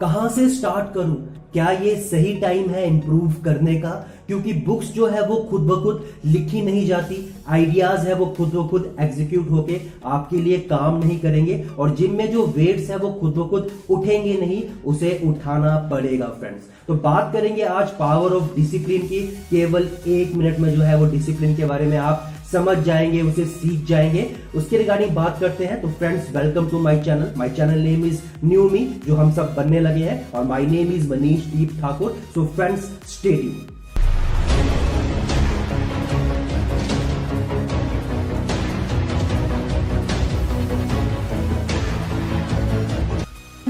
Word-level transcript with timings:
कहाँ 0.00 0.28
से 0.28 0.48
स्टार्ट 0.48 0.94
करूँ? 0.94 1.16
क्या 1.52 1.70
ये 1.70 1.94
सही 2.00 2.34
टाइम 2.40 2.68
है 2.70 2.86
इंप्रूव 2.86 3.32
करने 3.44 3.74
का? 3.74 3.90
क्योंकि 4.26 4.52
बुक्स 4.66 4.92
जो 4.92 5.06
है 5.06 5.26
वो 5.26 5.36
खुद 5.50 5.62
ब 5.62 5.82
खुद 5.82 6.04
लिखी 6.24 6.60
नहीं 6.62 6.86
जाती। 6.86 7.16
आइडियाज़ 7.48 8.06
है 8.08 8.14
वो 8.14 8.26
खुद 8.26 8.54
ब 8.54 8.66
खुद 8.68 8.90
एग्जीक्यूट 9.00 9.50
होके 9.50 9.80
आपके 10.06 10.36
लिए 10.36 10.58
काम 10.70 10.98
नहीं 10.98 11.18
करेंगे 11.18 11.64
और 11.78 11.94
जिम 11.96 12.14
में 12.16 12.30
जो 12.32 12.46
वेट्स 12.56 12.90
है 12.90 12.96
वो 12.96 13.12
खुद 13.12 13.34
ब 13.34 13.48
खुद 13.50 13.70
उठेंगे 13.90 14.36
नहीं, 14.36 14.62
उसे 14.84 15.20
उठाना 15.26 15.76
पड़ेगा 15.92 16.26
फ्रेंड्स 16.40 16.68
तो 16.88 16.94
बात 17.00 17.32
करेंगे 17.32 17.62
आज 17.62 17.90
पावर 17.98 18.32
ऑफ़ 18.32 18.54
डिसिप्लिन 18.56 19.02
की। 19.02 19.20
केवल 19.50 19.88
एक 20.08 20.34
मिनट 20.34 20.58
में 20.58 20.74
जो 20.74 20.82
है 20.82 20.96
वो 20.96 21.10
डिसिप्लिन 21.10 21.56
के 21.56 21.64
बारे 21.64 21.86
में 21.86 21.96
आप 21.98 22.30
समझ 22.52 22.76
जाएँगे, 22.84 23.20
उसे 23.22 23.44
सीख 23.46 23.84
जाएँगे। 23.86 24.26
उसके 24.56 24.76
रिगार्डिंग 24.78 25.10
बात 25.16 25.38
करते 25.40 25.64
हैं 25.64 25.80
तो 25.82 25.88
friends 25.98 26.30
welcome 26.36 26.68
to 26.70 26.78
my 26.82 27.00
channel 27.04 27.32
my 27.38 27.50
channel 27.50 27.78
name 27.80 28.04
is 28.06 28.20
new 28.44 28.68
me 28.70 28.84
जो 29.06 29.16
हम 29.16 29.32
सब 29.32 29.54
बनने 29.56 29.80
लगे 29.80 30.04
हैं, 30.04 30.30
और 30.32 30.44
my 30.44 30.66
name 30.66 30.92
is 30.92 31.08
Manish 31.10 31.44
Deep 31.46 31.80
Thakur 31.80 32.16
so 32.34 32.46
friends 32.56 32.90
stay 33.10 33.32
tuned 33.32 33.78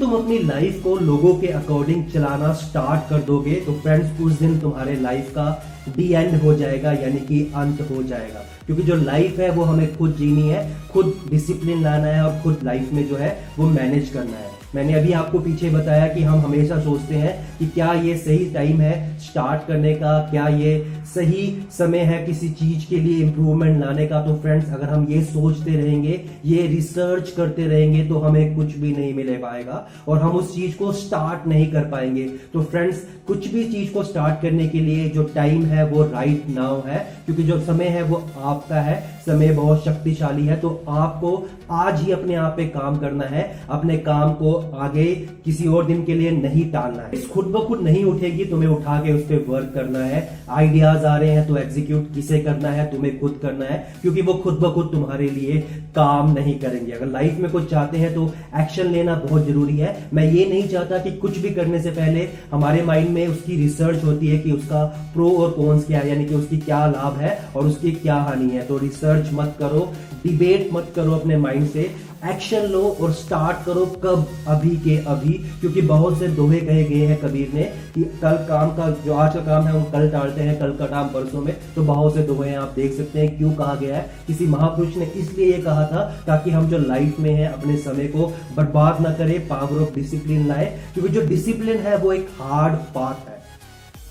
तुम 0.00 0.12
अपनी 0.14 0.38
लाइफ 0.38 0.82
को 0.82 0.96
लोगों 0.96 1.34
के 1.36 1.46
अकॉर्डिंग 1.54 2.04
चलाना 2.10 2.52
स्टार्ट 2.54 3.08
कर 3.10 3.22
दोगे 3.22 3.54
तो 3.60 3.72
फ्रेंड्स 3.82 4.20
उस 4.20 4.38
दिन 4.38 4.58
तुम्हारे 4.60 4.94
लाइफ 5.00 5.30
का 5.30 5.46
डी 5.88 6.12
एंड 6.12 6.42
हो 6.42 6.54
जाएगा, 6.54 6.92
यानी 6.92 7.20
कि 7.20 7.52
अंत 7.56 7.80
हो 7.90 8.02
जाएगा। 8.02 8.44
क्योंकि 8.66 8.82
जो 8.82 8.96
लाइफ 8.96 9.38
है, 9.38 9.50
वो 9.50 9.64
हमें 9.64 9.96
खुद 9.96 10.16
जीनी 10.16 10.48
है, 10.48 10.70
खुद 10.92 11.14
डिसिप्लिन 11.30 11.82
लाना 11.82 12.06
है 12.06 12.22
और 12.22 12.40
खुद 12.42 12.58
लाइफ 12.64 12.92
में 12.92 13.08
जो 13.08 13.16
है, 13.16 13.38
वो 13.58 13.68
मैनेज 13.68 14.08
करना 14.08 14.36
है। 14.36 14.54
मैंने 14.74 14.94
अभी 14.94 15.12
आपको 15.12 15.38
पीछे 15.38 15.70
बताया 15.70 16.06
कि 16.08 16.22
हम 16.22 16.38
हमेशा 16.38 16.78
सोचते 16.80 17.14
हैं 17.14 17.58
कि 17.58 17.66
क्या 17.66 17.92
ये 17.92 18.16
सही 18.16 18.44
टाइम 18.44 18.80
है 18.80 19.18
स्टार्ट 19.18 19.68
करने 19.68 19.94
का, 19.94 20.18
क्या 20.30 20.48
ये 20.48 20.86
सही 21.14 21.62
समय 21.72 21.98
है 21.98 22.26
किसी 22.26 22.48
चीज़ 22.48 22.86
के 22.88 22.96
लिए 22.96 23.22
इंप्रूवमेंट 23.24 23.84
लाने 23.84 24.06
का। 24.06 24.20
तो 24.20 24.34
फ्रेंड्स 24.36 24.72
अगर 24.72 24.88
हम 24.88 25.06
ये 25.10 25.22
सोचते 25.24 25.70
रहेंगे, 25.70 26.20
ये 26.44 26.66
रिसर्च 26.66 27.30
करते 27.30 27.66
रहेंगे 27.66 28.04
तो 28.04 28.18
हमें 28.18 28.56
कुछ 28.56 28.76
भी 28.76 28.92
नहीं 28.92 29.14
मिले 29.14 29.36
पाएगा 29.36 29.86
और 30.08 30.18
हम 30.18 30.30
उस 30.30 30.54
चीज़ 30.54 30.76
को 30.76 30.92
स्टार्ट 30.92 31.46
नहीं 31.48 31.70
कर 31.72 31.84
पाएँगे। 31.84 32.24
तो 32.52 32.62
फ्रेंड्स 32.62 33.02
कुछ 33.26 33.48
भी 33.54 33.64
चीज़ 33.64 33.92
को 33.92 34.02
स्टार्ट 34.04 34.42
करने 34.42 34.66
के 34.68 34.80
लिए 34.80 35.08
जो 35.08 35.22
टाइम 35.22 35.64
है 35.64 35.75
वो 35.84 36.02
राइट 36.02 36.36
right 36.36 36.56
नाउ 36.56 36.80
है, 36.82 36.98
क्योंकि 37.26 37.42
जो 37.42 37.58
समय 37.60 37.84
है, 37.86 38.02
वो 38.02 38.22
आपका 38.44 38.80
है, 38.80 38.96
समय 39.26 39.48
बहुत 39.50 39.84
शक्तिशाली 39.84 40.46
है 40.46 40.56
तो 40.56 40.68
आपको 40.88 41.30
आज 41.72 42.00
ही 42.02 42.12
अपने 42.12 42.34
आप 42.36 42.52
पे 42.56 42.64
काम 42.66 42.98
करना 42.98 43.24
है, 43.24 43.42
अपने 43.70 43.96
काम 43.98 44.32
को 44.32 44.52
आगे 44.76 45.04
किसी 45.44 45.66
और 45.68 45.86
दिन 45.86 46.04
के 46.04 46.14
लिए 46.14 46.30
नहीं 46.32 46.70
टालना 46.72 47.02
है। 47.04 47.20
खुद 47.24 47.46
ब 47.46 47.64
खुद 47.66 47.80
नहीं 47.80 48.04
उठेगी, 48.04 48.44
तुम्हें 48.44 48.68
उठा 48.68 48.98
के 49.00 49.12
उस 49.12 49.22
पर 49.22 49.44
वर्क 49.48 49.70
करना 49.74 50.04
है। 50.04 50.28
आइडियाज़ 50.50 51.06
आ 51.06 51.16
रहे 51.16 51.30
हैं 51.30 51.46
तो 51.48 51.56
एग्जीक्यूट 51.56 52.12
किसे 52.14 52.38
करना 52.40 52.68
है, 52.68 52.90
तुम्हें 52.90 53.18
खुद 53.20 53.38
करना 53.42 53.64
है, 53.64 53.78
क्योंकि 54.02 54.22
वो 54.22 54.34
खुद 54.34 54.58
ब 54.60 54.72
खुद 54.74 54.88
तुम्हारे 54.92 55.28
लिए 55.30 55.60
काम 55.96 56.32
नहीं 56.32 56.58
करेंगे। 56.60 56.92
अगर 56.92 57.06
लाइफ 57.08 57.38
में 57.40 57.50
कुछ 57.50 57.68
चाहते 57.70 57.98
हैं 57.98 58.14
तो 58.14 58.30
एक्शन 58.60 58.86
लेना 58.88 59.14
बहुत 59.26 59.46
ज़रूरी 59.46 59.76
है। 59.78 59.96
मैं 60.14 60.24
ये 60.26 60.44
नहीं 60.46 60.68
चाहता 60.68 60.98
कि 60.98 61.10
कुछ 61.18 61.38
भी 61.38 61.50
करने 61.50 61.80
से 61.82 61.90
पहले 61.90 62.28
हमारे 62.52 62.82
माइंड 62.82 63.08
में 63.10 63.26
उसकी 63.28 63.56
रिसर्च 63.56 64.04
होती 64.04 64.26
है 64.26 64.38
कि 64.38 64.52
उसका 64.52 64.84
प्रो 65.14 65.30
और 65.32 65.50
कॉन्स 65.66 65.86
क्या 65.86 66.00
है, 66.00 66.08
यानी 66.08 66.24
कि 66.24 66.34
उसकी 66.34 66.58
क्या 66.58 66.86
लाभ 66.86 67.16
है 67.16 67.38
और 67.56 67.66
उसकी 67.66 67.92
क्या 67.92 68.16
हानि 68.16 68.50
है। 68.50 68.66
तो 68.66 68.78
रिसर्च 68.78 69.30
मत 69.32 69.54
करो 69.58 69.92
डिबेट 70.26 70.70
मत 70.72 70.92
करो 70.96 71.12
अपने 71.12 71.36
माइंड 71.36 71.68
से। 71.68 71.90
एक्शन 72.26 72.62
लो 72.66 72.80
और 73.00 73.12
स्टार्ट 73.12 73.64
करो 73.66 73.84
कब, 74.04 74.26
अभी 74.48 74.70
के 74.76 74.96
अभी, 74.98 75.32
क्योंकि 75.60 75.82
बहुत 75.82 76.18
से 76.18 76.28
दोहे 76.28 76.60
कहे 76.60 76.84
गए 76.84 77.06
हैं 77.06 77.18
कबीर 77.20 77.50
ने 77.54 77.62
कि 77.94 78.02
कल 78.22 78.36
काम 78.48 78.70
का, 78.70 78.88
जो 79.04 79.14
आज 79.14 79.34
का 79.34 79.40
काम 79.40 79.66
है, 79.66 79.72
वो 79.72 79.84
कल 79.92 80.08
टालते 80.10 80.40
हैं, 80.40 80.58
कल 80.58 80.70
का 80.70 80.86
काम 80.86 81.08
परसों 81.08 81.42
में। 81.42 81.56
तो 81.76 81.82
बहुत 81.82 82.14
से 82.14 82.22
दोहे 82.22 82.50
हैं, 82.50 82.58
आप 82.58 82.72
देख 82.76 82.92
सकते 82.92 83.20
हैं 83.20 83.38
क्यों 83.38 83.52
कहा 83.52 83.74
गया 83.74 83.96
है। 83.96 84.10
किसी 84.26 84.46
महापुरुष 84.46 84.96
ने 84.96 85.04
इसलिए 85.04 85.52
ये 85.52 85.62
कहा 85.62 85.84
था 85.86 86.02
ताकि 86.26 86.50
हम 86.50 86.68
जो 86.68 86.78
लाइफ 86.78 87.20
में 87.20 87.34
है, 87.34 87.52
अपने 87.52 87.76
समय 87.76 88.06
को 88.06 88.32
बर्बाद 88.56 89.00
ना 89.00 89.12
करें 89.12 89.48
पावर 89.48 89.82
ऑफ़ 89.82 89.94
डिसिप्लिन 89.94 90.46
लाए। 90.48 90.78
क्योंकि 90.94 91.12
जो 91.12 91.26
डिसिप्लिन 91.26 91.76
है, 91.76 91.96
वो 91.96 92.12
एक 92.12 92.28
हार्ड 92.40 92.74
पाथ 92.74 93.28
है। 93.28 93.35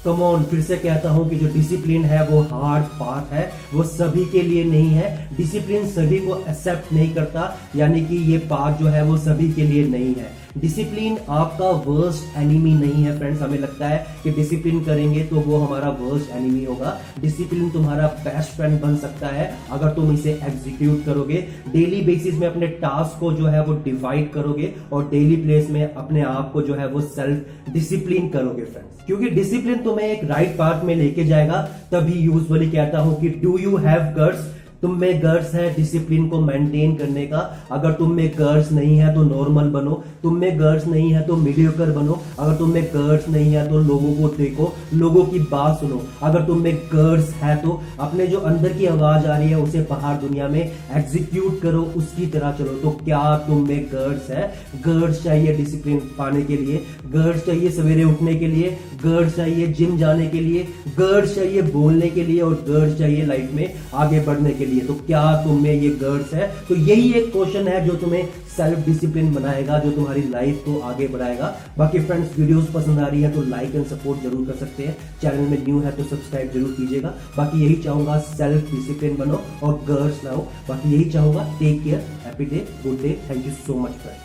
कमॉन 0.05 0.43
फिर 0.43 0.61
से 0.61 0.77
कहता 0.77 1.09
हूँ 1.09 1.29
कि 1.29 1.35
जो 1.35 1.53
डिसिप्लिन 1.53 2.05
है, 2.05 2.27
वो 2.27 2.41
हार्ड 2.41 2.85
पाथ 2.85 3.33
है, 3.33 3.51
वो 3.73 3.83
सभी 3.83 4.25
के 4.25 4.41
लिए 4.41 4.63
नहीं 4.63 4.89
है। 4.89 5.29
डिसिप्लिन 5.37 5.87
सभी 5.87 6.19
को 6.19 6.37
एक्सेप्ट 6.39 6.93
नहीं 6.93 7.13
करता, 7.15 7.57
यानी 7.75 8.05
कि 8.05 8.17
ये 8.31 8.37
पाथ 8.37 8.77
जो 8.77 8.87
है, 8.87 9.03
वो 9.03 9.17
सभी 9.17 9.51
के 9.53 9.63
लिए 9.63 9.87
नहीं 9.87 10.13
है। 10.15 10.44
डिसिप्लिन 10.57 11.17
आपका 11.29 11.69
वर्स्ट 11.85 12.37
एनिमी 12.37 12.73
नहीं 12.75 13.03
है 13.03 13.17
फ्रेंड्स 13.17 13.41
हमें 13.41 13.57
लगता 13.59 13.87
है 13.87 14.05
कि 14.23 14.31
डिसिप्लिन 14.31 14.79
करेंगे 14.83 15.23
तो 15.23 15.35
वो 15.37 15.57
हमारा 15.57 15.89
वर्स्ट 15.99 16.31
एनिमी 16.31 16.63
होगा। 16.65 16.97
डिसिप्लिन 17.21 17.69
तुम्हारा 17.69 18.07
बेस्ट 18.23 18.55
फ्रेंड 18.57 18.79
बन 18.81 18.95
सकता 18.97 19.27
है 19.27 19.51
अगर 19.71 19.89
तुम 19.89 20.13
इसे 20.13 20.31
एग्जीक्यूट 20.43 21.03
करोगे। 21.05 21.45
डेली 21.67 22.01
बेसिस 22.01 22.39
में 22.39 22.47
अपने 22.47 22.67
टास्क 22.83 23.19
को 23.19 23.31
जो 23.33 23.45
है 23.47 23.63
वो 23.65 23.73
डिवाइड 23.83 24.31
करोगे 24.33 24.73
और 24.93 25.09
डेली 25.09 25.35
प्लेस 25.35 25.69
में 25.69 25.83
अपने 25.85 26.21
आप 26.23 26.51
को 26.53 26.61
जो 26.61 26.75
है 26.75 26.87
वो 26.87 27.01
सेल्फ 27.01 27.71
डिसिप्लिन 27.73 28.29
करोगे 28.29 28.65
फ्रेंड्स 28.65 29.05
क्योंकि 29.05 29.29
डिसिप्लिन 29.29 29.83
तुम्हें 29.83 30.07
एक 30.07 30.23
राइट 30.23 30.45
right 30.45 30.57
पार्ट 30.59 30.83
में 30.83 30.95
लेके 30.95 31.23
जाएगा, 31.25 31.61
तभी 31.91 32.19
यूजली 32.19 32.69
कहता 32.71 32.99
हूँ 32.99 33.19
कि 33.21 33.29
डू 33.41 33.57
यू 33.57 33.75
हैव 33.77 34.01
गर्स 34.15 34.53
तुम 34.81 34.99
में 34.99 35.21
गर्स 35.23 35.53
है 35.53 35.73
डिसिप्लिन 35.75 36.27
को 36.29 36.39
मेंटेन 36.41 36.95
करने 36.95 37.25
का। 37.27 37.39
अगर 37.71 37.91
तुम 37.91 38.11
में 38.11 38.27
गर्स 38.29 38.71
नहीं 38.71 38.97
है 38.97 39.13
तो 39.15 39.23
नॉर्मल 39.23 39.69
बनो। 39.69 40.03
तुम 40.23 40.37
में 40.37 40.59
गर्स 40.59 40.85
नहीं 40.87 41.11
है 41.13 41.21
तो 41.21 41.35
मीडियोकर 41.35 41.91
बनो। 41.91 42.19
अगर 42.39 42.55
तुम 42.55 42.71
में 42.71 42.83
गर्स 42.85 43.29
नहीं 43.29 43.53
है 43.53 43.67
तो 43.69 43.79
लोगों 43.79 44.13
को 44.13 44.27
देखो, 44.37 44.71
लोगों 44.93 45.23
की 45.25 45.39
बात 45.41 45.79
सुनो। 45.79 46.01
अगर 46.23 46.41
तुम 46.41 46.61
में 46.61 46.75
गर्स 46.93 47.29
है 47.33 47.55
तो 47.55 47.79
अपने 47.99 48.27
जो 48.27 48.39
अंदर 48.41 48.73
की 48.73 48.85
आवाज़ 48.85 49.25
आ 49.25 49.37
रही 49.37 49.49
है, 49.49 49.61
उसे 49.61 49.81
बाहर 49.89 50.15
दुनिया 50.17 50.47
में 50.47 50.61
एग्जीक्यूट 50.61 51.61
करो, 51.61 51.81
उसकी 51.97 52.25
तरह 52.27 52.51
चलो। 52.51 52.77
तो 52.79 52.89
क्या 53.03 53.37
तुम 53.37 53.67
में 53.67 53.85
गर्स 53.85 54.29
है? 54.29 54.53
गर्स 54.85 55.23
चाहिए 55.23 55.55
डिसिप्लिन 55.57 55.97
पाने 56.17 56.41
के 56.41 56.57
लिए। 56.57 56.81
गर्स 57.13 57.45
चाहिए 57.45 57.69
सवेरे 57.71 58.03
उठने 58.03 58.35
के 58.35 58.47
लिए। 58.47 58.77
गर्स 59.03 59.35
चाहिए 59.35 59.67
जिम 59.69 59.97
जाने 59.97 60.27
के 60.27 60.39
लिए। 60.39 60.67
गर्स 60.97 61.35
चाहिए 61.35 61.61
बोलने 61.71 62.09
के 62.09 62.23
लिए 62.23 62.41
और 62.41 62.53
गर्स 62.67 62.97
चाहिए 62.99 63.25
लाइफ 63.25 63.51
में 63.53 63.73
आगे 63.93 64.19
बढ़ने 64.19 64.49
के 64.49 64.59
लिए 64.59 64.64
तो 64.81 64.93
क्या 65.05 65.21
तुम 65.43 65.61
में 65.63 65.73
ये 65.73 65.89
गर्ड्स 66.01 66.33
है? 66.33 66.47
तो 66.67 66.75
यही 66.77 67.11
एक 67.13 67.31
क्वेश्चन 67.31 67.67
है 67.67 67.85
जो 67.85 67.93
तुम्हें 67.95 68.27
सेल्फ 68.55 68.85
डिसिप्लिन 68.85 69.33
बनाएगा, 69.33 69.77
जो 69.79 69.91
तुम्हारी 69.91 70.21
लाइफ 70.29 70.61
को 70.65 70.79
आगे 70.81 71.07
बढ़ाएगा। 71.07 71.53
बाकी 71.77 71.99
फ्रेंड्स 72.01 72.37
वीडियोस 72.39 72.69
पसंद 72.73 72.99
आ 72.99 73.07
रही 73.07 73.21
है 73.21 73.33
तो 73.33 73.41
लाइक 73.45 73.75
एंड 73.75 73.85
सपोर्ट 73.87 74.21
ज़रूर 74.23 74.45
कर 74.47 74.55
सकते 74.57 74.83
हैं। 74.83 74.95
चैनल 75.21 75.49
में 75.49 75.63
न्यू 75.65 75.79
है 75.79 75.91
तो 75.91 76.03
सब्सक्राइब 76.05 76.51
ज़रूर 76.53 76.75
कीजिएगा। 76.77 77.13
बाकी 77.37 77.63
यही 77.63 77.75
चाहूँगा 77.83 78.17
सेल्फ 78.29 78.71
डिसिप्लिन 78.71 79.17
बनो 79.17 79.41
और 79.63 79.83
गर्ल्स 79.87 80.23
लाओ। 80.25 80.45
बाकी 80.69 80.93
यही 80.93 81.09
चाहूँगा 81.11 81.43
take 81.59 81.83
care 81.83 82.05
happy 82.25 82.45
day 82.45 82.67
good 82.83 83.01
day 83.01 83.19
thank 83.29 83.45
you 83.45 83.51
so 83.65 83.79
much 83.79 84.01
friend 84.03 84.24